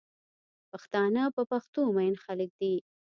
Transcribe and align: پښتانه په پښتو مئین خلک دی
پښتانه 0.71 1.23
په 1.35 1.41
پښتو 1.51 1.81
مئین 1.95 2.15
خلک 2.23 2.49
دی 2.59 2.75